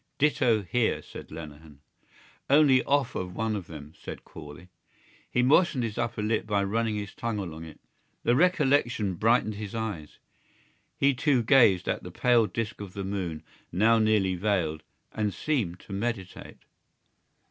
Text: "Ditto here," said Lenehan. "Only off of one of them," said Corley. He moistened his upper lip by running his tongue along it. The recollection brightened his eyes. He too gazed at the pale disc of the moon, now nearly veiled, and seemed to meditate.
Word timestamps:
"Ditto 0.17 0.63
here," 0.63 1.03
said 1.03 1.29
Lenehan. 1.29 1.79
"Only 2.49 2.83
off 2.85 3.13
of 3.13 3.35
one 3.35 3.55
of 3.55 3.67
them," 3.67 3.93
said 3.95 4.23
Corley. 4.23 4.67
He 5.29 5.43
moistened 5.43 5.83
his 5.83 5.99
upper 5.99 6.23
lip 6.23 6.47
by 6.47 6.63
running 6.63 6.95
his 6.95 7.13
tongue 7.13 7.37
along 7.37 7.65
it. 7.65 7.79
The 8.23 8.35
recollection 8.35 9.13
brightened 9.13 9.53
his 9.53 9.75
eyes. 9.75 10.17
He 10.97 11.13
too 11.13 11.43
gazed 11.43 11.87
at 11.87 12.01
the 12.01 12.09
pale 12.09 12.47
disc 12.47 12.81
of 12.81 12.93
the 12.93 13.03
moon, 13.05 13.43
now 13.71 13.99
nearly 13.99 14.33
veiled, 14.33 14.81
and 15.11 15.31
seemed 15.35 15.79
to 15.81 15.93
meditate. 15.93 16.57